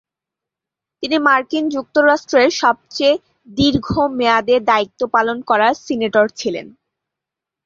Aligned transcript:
তিনি 1.03 1.17
মার্কিন 1.27 1.65
যুক্তরাষ্ট্রের 1.69 2.49
সবচেয়ে 2.61 3.13
দীর্ঘ 3.57 3.87
মেয়াদে 4.17 4.55
দায়িত্ব 4.69 5.01
পালন 5.15 5.37
করা 5.49 5.67
সিনেটর 5.85 6.25
ছিলেন। 6.39 6.67